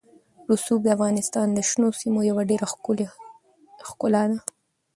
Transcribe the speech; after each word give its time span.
رسوب 0.49 0.79
د 0.83 0.87
افغانستان 0.97 1.47
د 1.53 1.59
شنو 1.69 1.87
سیمو 1.99 2.21
یوه 2.29 2.43
ډېره 2.49 2.65
ښکلې 2.73 3.07
ښکلا 3.87 4.23
ده. 4.31 4.39